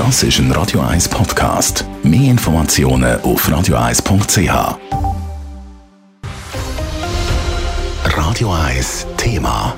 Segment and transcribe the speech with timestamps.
[0.00, 1.84] Das ist ein Radio 1 Podcast.
[2.02, 4.78] Mehr Informationen auf radio1.ch.
[8.04, 9.76] Radio 1 Thema.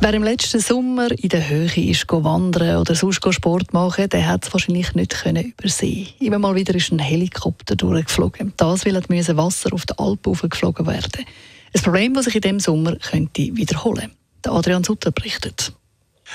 [0.00, 4.46] Wer im letzten Sommer in der Höhe ist wandern oder sonst Sport machen, der hat
[4.46, 6.08] es wahrscheinlich nicht können übersehen.
[6.20, 8.54] Immer mal wieder ist ein Helikopter durchgeflogen.
[8.56, 11.26] Das weil müssen Wasser auf der Alp geflogen werden.
[11.74, 14.10] Ein Problem, das sich in diesem Sommer könnte wiederholen.
[14.42, 15.74] Der Adrian Sutter berichtet.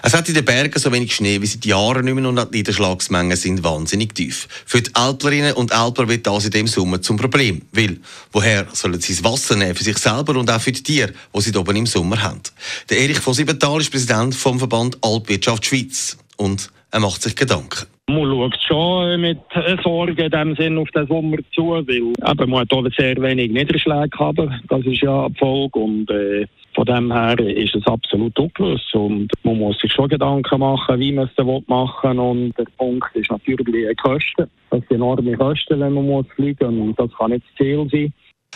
[0.00, 2.58] Es hat in den Bergen so wenig Schnee wie seit Jahren nicht mehr und die
[2.58, 4.48] Niederschlagsmengen sind wahnsinnig tief.
[4.64, 7.62] Für die Alplerinnen und Alpler wird das in dem Sommer zum Problem.
[7.72, 7.98] Weil,
[8.32, 11.40] woher sollen sie das Wasser nehmen für sich selber und auch für die Tiere, die
[11.42, 12.40] sie oben im Sommer haben?
[12.88, 17.86] Der Erich von Siebenthal ist Präsident vom Verband Alpwirtschaft Schweiz und er macht sich Gedanken.
[18.08, 19.38] Man schaut schon mit
[19.82, 24.10] Sorge in dem Sinn auf den Sommer zu, weil eben, man hat sehr wenig Niederschläge
[24.10, 24.38] gehabt.
[24.68, 29.30] Das ist ja eine Folge und äh, von dem her ist es absolut ungelöst und
[29.44, 32.18] man muss sich schon Gedanken machen, wie man es machen will.
[32.18, 34.50] Und der Punkt ist natürlich die Kosten.
[34.70, 38.12] Das sind enorme Kosten, wenn man muss fliegen und das kann nicht das Ziel sein.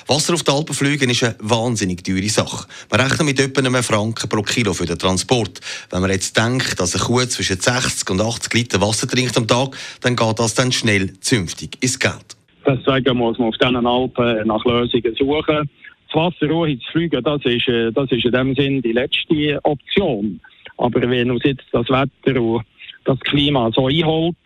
[0.07, 2.67] Wasser auf die Alpen fliegen ist eine wahnsinnig teure Sache.
[2.91, 5.61] Man rechnet mit etwa einem Franken pro Kilo für den Transport.
[5.91, 9.49] Wenn man jetzt denkt, dass eine Kuh zwischen 60 und 80 Liter Wasser trinkt am
[9.49, 12.37] Tag, dann geht das dann schnell zünftig ins Geld.
[12.67, 15.71] Deswegen muss man auf diesen Alpen nach Lösungen suchen.
[16.09, 19.59] Das Wasser ruhig zu fliegen, das ist, äh, das ist in dem Sinn die letzte
[19.65, 20.41] Option.
[20.79, 22.65] Aber wenn uns jetzt das Wetter und
[23.05, 24.37] das Klima so einholt,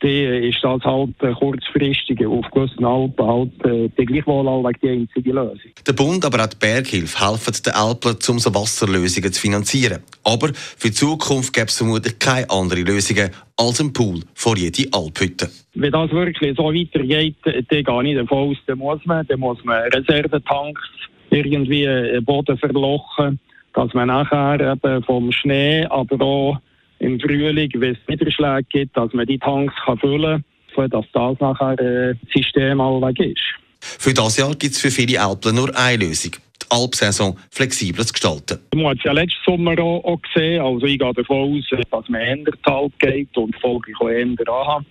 [0.00, 5.32] dann ist das halt äh, kurzfristig auf gewissen Alpen halt äh, die Gleichwohl die einzige
[5.32, 5.70] Lösung.
[5.86, 10.02] Der Bund, aber auch die Berghilfe helfen den Alpen, um so Wasserlösungen zu finanzieren.
[10.22, 14.92] Aber für die Zukunft gäbe es vermutlich keine andere Lösungen als ein Pool vor jede
[14.92, 15.48] Alphütte.
[15.74, 19.64] Wenn das wirklich so weitergeht, dann gehe ich davon aus, dann muss man, dann muss
[19.64, 20.82] man Reservetanks
[21.30, 23.40] irgendwie im Boden verlochen,
[23.72, 26.58] dass man nachher eben vom Schnee, aber auch
[26.98, 30.44] im Frühling, wenn es Niederschläge gibt, dass man die Tanks kann füllen
[30.74, 33.42] kann, dass das nachher äh, das System allweg ist.
[33.80, 36.32] Für das Jahr gibt es für viele Alpler nur eine Lösung.
[36.62, 38.58] Die Alpsaison flexibler zu gestalten.
[38.74, 40.60] Man hat es ja letzten Sommer auch, auch gesehen.
[40.62, 44.26] Also ich gehe davon aus, dass man eher die Alp geht und folglich auch eher
[44.26, 44.84] anhat.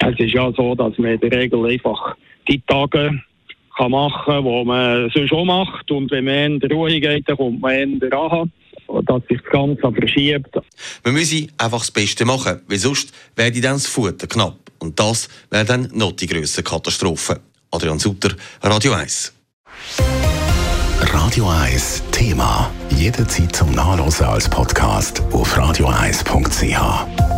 [0.00, 2.14] Es ist ja so, dass man in der Regel einfach
[2.48, 3.20] die Tage
[3.76, 5.90] kann machen kann, die man sonst auch macht.
[5.90, 8.48] Und wenn man eher Ruhe geht, dann kommt man eher anhat
[9.04, 10.58] dass sich das Ganze verschiebt.
[11.02, 14.58] Wir müssen einfach das Beste machen, weil sonst werde dann das Futter knapp.
[14.78, 17.40] Und das wäre dann noch die grösste Katastrophe.
[17.70, 19.32] Adrian Sutter, Radio 1.
[21.00, 22.70] Radio 1 Thema.
[22.90, 27.37] Jederzeit zum Nachlesen als Podcast auf radio1.ch.